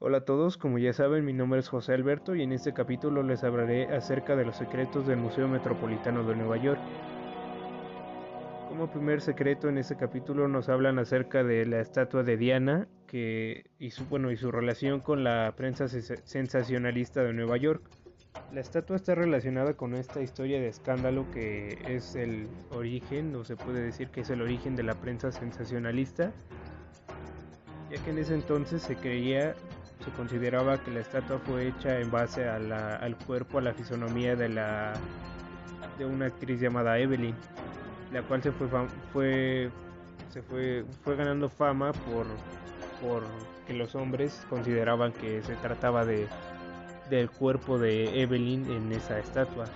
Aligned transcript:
Hola 0.00 0.18
a 0.18 0.24
todos, 0.24 0.56
como 0.56 0.78
ya 0.78 0.92
saben 0.92 1.24
mi 1.24 1.32
nombre 1.32 1.58
es 1.58 1.68
José 1.68 1.92
Alberto 1.92 2.36
y 2.36 2.42
en 2.42 2.52
este 2.52 2.72
capítulo 2.72 3.24
les 3.24 3.42
hablaré 3.42 3.92
acerca 3.92 4.36
de 4.36 4.44
los 4.44 4.54
secretos 4.54 5.08
del 5.08 5.16
Museo 5.16 5.48
Metropolitano 5.48 6.22
de 6.22 6.36
Nueva 6.36 6.56
York. 6.56 6.78
Como 8.68 8.92
primer 8.92 9.20
secreto 9.20 9.68
en 9.68 9.76
este 9.76 9.96
capítulo 9.96 10.46
nos 10.46 10.68
hablan 10.68 11.00
acerca 11.00 11.42
de 11.42 11.66
la 11.66 11.80
estatua 11.80 12.22
de 12.22 12.36
Diana 12.36 12.86
que, 13.08 13.64
y, 13.80 13.90
su, 13.90 14.04
bueno, 14.04 14.30
y 14.30 14.36
su 14.36 14.52
relación 14.52 15.00
con 15.00 15.24
la 15.24 15.52
prensa 15.56 15.88
sensacionalista 15.88 17.24
de 17.24 17.32
Nueva 17.32 17.56
York. 17.56 17.82
La 18.52 18.60
estatua 18.60 18.94
está 18.94 19.16
relacionada 19.16 19.74
con 19.74 19.94
esta 19.94 20.22
historia 20.22 20.60
de 20.60 20.68
escándalo 20.68 21.28
que 21.32 21.76
es 21.88 22.14
el 22.14 22.46
origen, 22.70 23.34
o 23.34 23.42
se 23.42 23.56
puede 23.56 23.80
decir 23.80 24.10
que 24.10 24.20
es 24.20 24.30
el 24.30 24.42
origen 24.42 24.76
de 24.76 24.84
la 24.84 24.94
prensa 24.94 25.32
sensacionalista, 25.32 26.32
ya 27.90 28.04
que 28.04 28.10
en 28.10 28.18
ese 28.18 28.34
entonces 28.34 28.82
se 28.82 28.94
creía 28.94 29.56
se 30.08 30.16
consideraba 30.16 30.78
que 30.78 30.90
la 30.90 31.00
estatua 31.00 31.38
fue 31.38 31.68
hecha 31.68 32.00
en 32.00 32.10
base 32.10 32.48
al 32.48 33.16
cuerpo, 33.26 33.58
a 33.58 33.62
la 33.62 33.74
fisonomía 33.74 34.36
de, 34.36 34.48
la, 34.48 34.94
de 35.98 36.06
una 36.06 36.26
actriz 36.26 36.60
llamada 36.60 36.98
Evelyn, 36.98 37.34
la 38.12 38.22
cual 38.22 38.42
se 38.42 38.52
fue, 38.52 38.68
fue, 39.12 39.70
se 40.30 40.42
fue, 40.42 40.84
fue 41.04 41.16
ganando 41.16 41.48
fama 41.48 41.92
por, 41.92 42.26
por 43.02 43.22
que 43.66 43.74
los 43.74 43.94
hombres 43.94 44.46
consideraban 44.48 45.12
que 45.12 45.42
se 45.42 45.54
trataba 45.56 46.04
de, 46.04 46.26
del 47.10 47.30
cuerpo 47.30 47.78
de 47.78 48.22
Evelyn 48.22 48.70
en 48.70 48.92
esa 48.92 49.18
estatua 49.18 49.66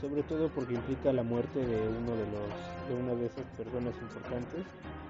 sobre 0.00 0.22
todo 0.22 0.48
porque 0.48 0.74
implica 0.74 1.12
la 1.12 1.22
muerte 1.22 1.58
de 1.58 1.88
uno 1.88 2.12
de 2.14 2.26
los 2.30 2.88
de 2.88 2.94
una 2.94 3.14
de 3.14 3.26
esas 3.26 3.44
personas 3.56 3.94
importantes 4.00 4.64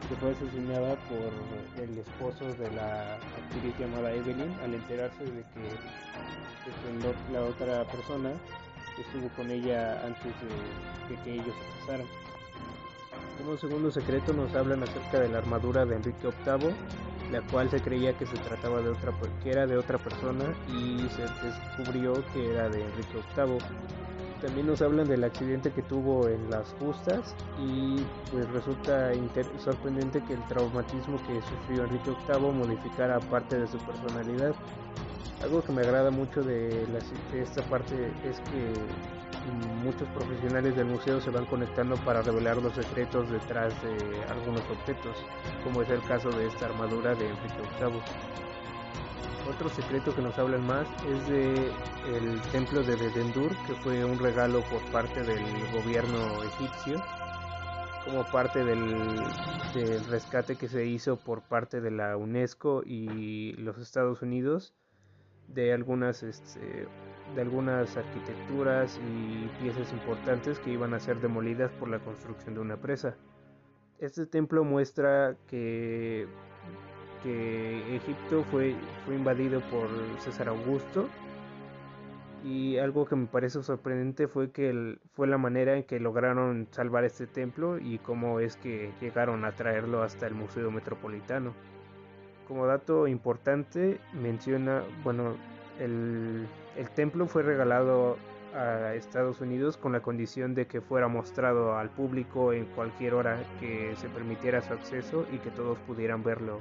que 0.08 0.16
fue 0.16 0.30
asesinada 0.30 0.96
por 1.08 1.82
el 1.82 1.98
esposo 1.98 2.44
de 2.54 2.70
la 2.72 3.16
actriz 3.16 3.78
llamada 3.78 4.12
Evelyn 4.12 4.52
al 4.62 4.74
enterarse 4.74 5.24
de 5.24 5.42
que, 5.42 7.32
la 7.32 7.42
otra 7.42 7.84
persona 7.84 8.32
estuvo 8.98 9.28
con 9.36 9.50
ella 9.50 10.00
antes 10.04 10.32
de, 11.08 11.16
que 11.22 11.34
ellos 11.34 11.54
se 11.54 11.80
casaran. 11.80 12.06
Como 13.38 13.56
segundo 13.56 13.90
secreto 13.90 14.32
nos 14.32 14.54
hablan 14.54 14.82
acerca 14.82 15.20
de 15.20 15.28
la 15.28 15.38
armadura 15.38 15.84
de 15.84 15.96
Enrique 15.96 16.28
VIII, 16.44 16.74
la 17.30 17.42
cual 17.42 17.70
se 17.70 17.80
creía 17.80 18.16
que 18.16 18.26
se 18.26 18.36
trataba 18.36 18.80
de 18.80 18.88
otra 18.88 19.12
que 19.42 19.50
era 19.50 19.66
de 19.66 19.76
otra 19.76 19.98
persona 19.98 20.44
y 20.68 21.08
se 21.10 21.22
descubrió 21.22 22.14
que 22.32 22.50
era 22.50 22.68
de 22.68 22.82
Enrique 22.82 23.18
VIII 23.36 23.58
también 24.40 24.66
nos 24.66 24.82
hablan 24.82 25.08
del 25.08 25.24
accidente 25.24 25.70
que 25.72 25.82
tuvo 25.82 26.28
en 26.28 26.50
las 26.50 26.74
justas 26.80 27.34
y 27.60 27.96
pues 28.30 28.48
resulta 28.50 29.12
sorprendente 29.58 30.22
que 30.24 30.34
el 30.34 30.46
traumatismo 30.48 31.16
que 31.26 31.40
sufrió 31.42 31.84
Enrique 31.84 32.12
VIII 32.28 32.52
modificara 32.52 33.18
parte 33.20 33.58
de 33.58 33.66
su 33.66 33.78
personalidad. 33.78 34.54
Algo 35.42 35.62
que 35.62 35.72
me 35.72 35.82
agrada 35.82 36.10
mucho 36.10 36.42
de, 36.42 36.86
esta 37.34 37.62
parte 37.64 37.94
es 38.24 38.40
que 38.50 38.72
muchos 39.84 40.08
profesionales 40.08 40.76
del 40.76 40.86
museo 40.86 41.20
se 41.20 41.30
van 41.30 41.46
conectando 41.46 41.96
para 41.98 42.22
revelar 42.22 42.56
los 42.58 42.74
secretos 42.74 43.30
detrás 43.30 43.72
de 43.82 44.22
algunos 44.30 44.62
objetos, 44.70 45.16
como 45.64 45.82
es 45.82 45.90
el 45.90 46.02
caso 46.02 46.30
de 46.30 46.46
esta 46.46 46.66
armadura 46.66 47.14
de 47.14 47.28
Enrique 47.28 47.62
VIII. 47.80 48.02
Otro 49.48 49.70
secreto 49.70 50.14
que 50.14 50.20
nos 50.20 50.38
hablan 50.38 50.66
más 50.66 50.86
es 51.06 51.28
de 51.28 51.70
el 52.14 52.40
templo 52.52 52.82
de 52.82 52.96
Bedendur, 52.96 53.50
que 53.66 53.74
fue 53.82 54.04
un 54.04 54.18
regalo 54.18 54.62
por 54.70 54.82
parte 54.92 55.22
del 55.22 55.42
gobierno 55.72 56.42
egipcio, 56.44 57.02
como 58.04 58.24
parte 58.24 58.64
del, 58.64 58.94
del 59.74 60.04
rescate 60.06 60.56
que 60.56 60.68
se 60.68 60.84
hizo 60.84 61.16
por 61.16 61.42
parte 61.42 61.80
de 61.80 61.90
la 61.90 62.16
UNESCO 62.16 62.82
y 62.84 63.52
los 63.54 63.78
Estados 63.78 64.20
Unidos 64.22 64.74
de 65.48 65.72
algunas 65.72 66.22
este, 66.22 66.86
de 67.34 67.40
algunas 67.40 67.96
arquitecturas 67.96 68.98
y 68.98 69.48
piezas 69.62 69.92
importantes 69.92 70.58
que 70.58 70.70
iban 70.70 70.94
a 70.94 71.00
ser 71.00 71.20
demolidas 71.20 71.70
por 71.72 71.88
la 71.88 71.98
construcción 71.98 72.54
de 72.54 72.60
una 72.60 72.76
presa. 72.76 73.16
Este 73.98 74.26
templo 74.26 74.64
muestra 74.64 75.36
que 75.46 76.28
que 77.22 77.96
Egipto 77.96 78.44
fue, 78.50 78.74
fue 79.04 79.14
invadido 79.14 79.60
por 79.70 79.88
César 80.20 80.48
Augusto 80.48 81.08
y 82.44 82.78
algo 82.78 83.04
que 83.06 83.16
me 83.16 83.26
parece 83.26 83.62
sorprendente 83.62 84.28
fue 84.28 84.50
que 84.50 84.98
fue 85.14 85.26
la 85.26 85.38
manera 85.38 85.76
en 85.76 85.84
que 85.84 85.98
lograron 85.98 86.68
salvar 86.70 87.04
este 87.04 87.26
templo 87.26 87.78
y 87.78 87.98
cómo 87.98 88.40
es 88.40 88.56
que 88.56 88.92
llegaron 89.00 89.44
a 89.44 89.52
traerlo 89.52 90.02
hasta 90.02 90.26
el 90.26 90.34
Museo 90.34 90.70
Metropolitano. 90.70 91.52
Como 92.46 92.66
dato 92.66 93.08
importante 93.08 94.00
menciona, 94.14 94.82
bueno, 95.04 95.34
el, 95.78 96.46
el 96.76 96.90
templo 96.90 97.26
fue 97.26 97.42
regalado 97.42 98.16
a 98.54 98.94
Estados 98.94 99.40
Unidos 99.40 99.76
con 99.76 99.92
la 99.92 100.00
condición 100.00 100.54
de 100.54 100.66
que 100.66 100.80
fuera 100.80 101.08
mostrado 101.08 101.76
al 101.76 101.90
público 101.90 102.52
en 102.52 102.64
cualquier 102.66 103.14
hora 103.14 103.38
que 103.60 103.94
se 103.96 104.08
permitiera 104.08 104.62
su 104.62 104.72
acceso 104.72 105.26
y 105.32 105.38
que 105.38 105.50
todos 105.50 105.78
pudieran 105.80 106.22
verlo 106.22 106.60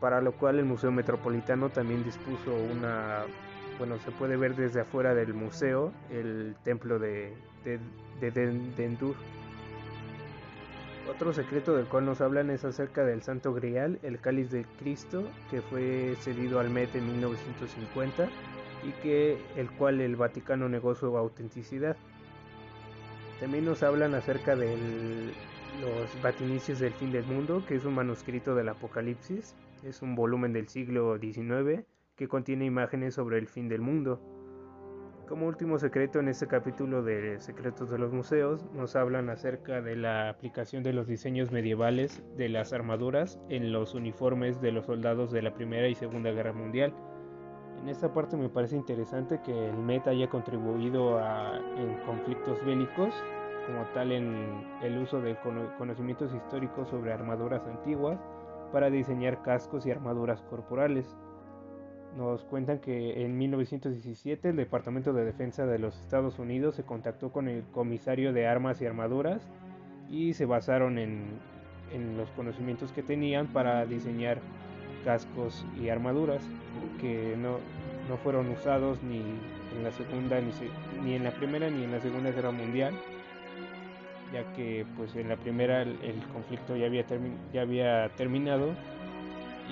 para 0.00 0.20
lo 0.20 0.32
cual 0.32 0.58
el 0.58 0.64
Museo 0.64 0.90
Metropolitano 0.90 1.68
también 1.68 2.02
dispuso 2.02 2.54
una, 2.54 3.24
bueno, 3.78 3.98
se 3.98 4.10
puede 4.10 4.36
ver 4.36 4.56
desde 4.56 4.80
afuera 4.80 5.14
del 5.14 5.34
museo 5.34 5.92
el 6.10 6.56
templo 6.64 6.98
de, 6.98 7.34
de, 7.64 7.78
Dendur. 8.76 9.14
Otro 11.08 11.32
secreto 11.32 11.76
del 11.76 11.86
cual 11.86 12.06
nos 12.06 12.20
hablan 12.20 12.50
es 12.50 12.64
acerca 12.64 13.04
del 13.04 13.22
Santo 13.22 13.52
Grial, 13.52 13.98
el 14.02 14.20
cáliz 14.20 14.50
de 14.50 14.64
Cristo, 14.78 15.24
que 15.50 15.60
fue 15.60 16.14
cedido 16.20 16.60
al 16.60 16.70
Met 16.70 16.94
en 16.94 17.06
1950 17.06 18.28
y 18.84 18.92
que 19.02 19.38
el 19.56 19.70
cual 19.72 20.00
el 20.00 20.16
Vaticano 20.16 20.68
negó 20.68 20.94
su 20.94 21.16
autenticidad. 21.16 21.96
También 23.40 23.64
nos 23.64 23.82
hablan 23.82 24.14
acerca 24.14 24.54
de 24.54 25.32
los 25.80 26.22
Batinicios 26.22 26.80
del 26.80 26.92
fin 26.92 27.12
del 27.12 27.24
mundo, 27.24 27.64
que 27.66 27.74
es 27.74 27.84
un 27.84 27.94
manuscrito 27.94 28.54
del 28.54 28.68
Apocalipsis, 28.68 29.54
es 29.84 30.02
un 30.02 30.14
volumen 30.14 30.52
del 30.52 30.68
siglo 30.68 31.18
XIX 31.18 31.84
que 32.16 32.28
contiene 32.28 32.64
imágenes 32.66 33.14
sobre 33.14 33.38
el 33.38 33.46
fin 33.46 33.68
del 33.68 33.80
mundo. 33.80 34.20
Como 35.28 35.46
último 35.46 35.78
secreto 35.78 36.18
en 36.18 36.28
este 36.28 36.48
capítulo 36.48 37.02
de 37.02 37.40
Secretos 37.40 37.88
de 37.88 37.98
los 37.98 38.12
Museos, 38.12 38.66
nos 38.74 38.96
hablan 38.96 39.30
acerca 39.30 39.80
de 39.80 39.94
la 39.94 40.28
aplicación 40.28 40.82
de 40.82 40.92
los 40.92 41.06
diseños 41.06 41.52
medievales 41.52 42.22
de 42.36 42.48
las 42.48 42.72
armaduras 42.72 43.38
en 43.48 43.72
los 43.72 43.94
uniformes 43.94 44.60
de 44.60 44.72
los 44.72 44.86
soldados 44.86 45.30
de 45.30 45.42
la 45.42 45.54
Primera 45.54 45.86
y 45.86 45.94
Segunda 45.94 46.32
Guerra 46.32 46.52
Mundial. 46.52 46.92
En 47.80 47.88
esta 47.88 48.12
parte 48.12 48.36
me 48.36 48.48
parece 48.48 48.76
interesante 48.76 49.40
que 49.42 49.68
el 49.68 49.76
Met 49.78 50.06
haya 50.08 50.28
contribuido 50.28 51.20
en 51.20 51.96
conflictos 52.04 52.62
bélicos, 52.66 53.14
como 53.70 53.84
tal 53.94 54.10
en 54.10 54.64
el 54.82 54.98
uso 54.98 55.20
de 55.20 55.36
conocimientos 55.78 56.34
históricos 56.34 56.88
sobre 56.88 57.12
armaduras 57.12 57.64
antiguas, 57.66 58.18
para 58.72 58.90
diseñar 58.90 59.42
cascos 59.42 59.86
y 59.86 59.90
armaduras 59.90 60.42
corporales. 60.42 61.06
Nos 62.16 62.44
cuentan 62.44 62.80
que 62.80 63.24
en 63.24 63.38
1917 63.38 64.48
el 64.48 64.56
Departamento 64.56 65.12
de 65.12 65.24
Defensa 65.24 65.66
de 65.66 65.78
los 65.78 65.98
Estados 66.00 66.38
Unidos 66.38 66.74
se 66.74 66.82
contactó 66.82 67.30
con 67.30 67.48
el 67.48 67.62
comisario 67.70 68.32
de 68.32 68.48
armas 68.48 68.80
y 68.80 68.86
armaduras 68.86 69.48
y 70.08 70.34
se 70.34 70.44
basaron 70.44 70.98
en, 70.98 71.38
los 72.16 72.30
conocimientos 72.30 72.92
que 72.92 73.02
tenían 73.02 73.48
para 73.48 73.84
diseñar 73.86 74.38
cascos 75.04 75.64
y 75.80 75.88
armaduras 75.88 76.42
que 77.00 77.36
no, 77.36 77.58
fueron 78.24 78.48
usados 78.50 79.02
ni 79.04 79.18
en 79.18 79.84
la 79.84 79.92
segunda 79.92 80.40
ni, 80.40 80.50
ni 81.04 81.14
en 81.14 81.24
la 81.24 81.30
primera 81.30 81.70
ni 81.70 81.84
en 81.84 81.92
la 81.92 82.00
segunda 82.00 82.30
guerra 82.32 82.50
mundial 82.50 82.94
ya 84.32 84.44
que 84.54 84.86
pues 84.96 85.14
en 85.16 85.28
la 85.28 85.36
primera 85.36 85.82
el, 85.82 86.22
conflicto 86.32 86.76
ya 86.76 86.86
había, 86.86 87.04
ya 87.52 87.62
había 87.62 88.08
terminado 88.16 88.74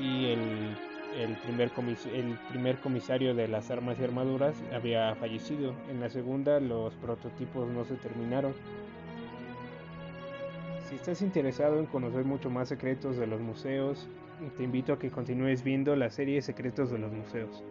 y 0.00 0.26
el, 0.26 0.76
el, 1.16 1.36
primer 1.36 1.70
el 2.14 2.38
primer 2.50 2.76
comisario 2.78 3.34
de 3.34 3.48
las 3.48 3.70
armas 3.70 3.98
y 4.00 4.04
armaduras 4.04 4.54
había 4.72 5.14
fallecido. 5.16 5.74
En 5.90 6.00
la 6.00 6.08
segunda 6.08 6.60
los 6.60 6.94
prototipos 6.94 7.68
no 7.68 7.84
se 7.84 7.94
terminaron. 7.96 8.54
Si 10.88 10.94
estás 10.94 11.20
interesado 11.20 11.78
en 11.78 11.86
conocer 11.86 12.24
mucho 12.24 12.48
más 12.48 12.68
secretos 12.68 13.16
de 13.16 13.26
los 13.26 13.40
museos, 13.40 14.08
te 14.56 14.62
invito 14.62 14.92
a 14.92 14.98
que 14.98 15.10
continúes 15.10 15.62
viendo 15.62 15.94
la 15.96 16.10
serie 16.10 16.40
Secretos 16.40 16.90
de 16.90 16.98
los 16.98 17.12
Museos. 17.12 17.62